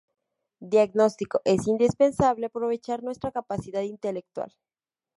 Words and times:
Diagnóstico: 0.63 1.41
es 1.45 1.67
indispensable 1.67 2.47
aprovechar 2.47 3.03
nuestra 3.03 3.31
capacidad 3.31 3.81
intelectual. 3.81 4.51